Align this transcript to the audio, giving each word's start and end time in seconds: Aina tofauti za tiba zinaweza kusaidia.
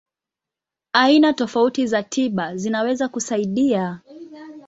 Aina 0.93 1.33
tofauti 1.33 1.87
za 1.87 2.03
tiba 2.03 2.55
zinaweza 2.57 3.07
kusaidia. 3.07 3.99